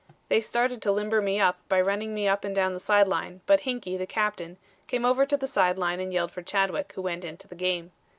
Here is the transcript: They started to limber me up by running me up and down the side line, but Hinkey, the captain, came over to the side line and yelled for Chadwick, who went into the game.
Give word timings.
They 0.29 0.41
started 0.41 0.81
to 0.81 0.91
limber 0.91 1.21
me 1.21 1.39
up 1.39 1.59
by 1.69 1.79
running 1.79 2.15
me 2.15 2.27
up 2.27 2.43
and 2.43 2.55
down 2.55 2.73
the 2.73 2.79
side 2.79 3.07
line, 3.07 3.41
but 3.45 3.59
Hinkey, 3.59 3.97
the 3.97 4.07
captain, 4.07 4.57
came 4.87 5.05
over 5.05 5.27
to 5.27 5.37
the 5.37 5.45
side 5.45 5.77
line 5.77 5.99
and 5.99 6.11
yelled 6.11 6.31
for 6.31 6.41
Chadwick, 6.41 6.93
who 6.95 7.03
went 7.03 7.23
into 7.23 7.47
the 7.47 7.53
game. 7.53 7.91